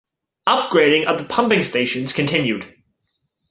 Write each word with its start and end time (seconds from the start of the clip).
Upgrading 0.49 1.05
of 1.05 1.19
the 1.19 1.25
pumping 1.25 1.63
stations 1.63 2.11
continued. 2.11 2.75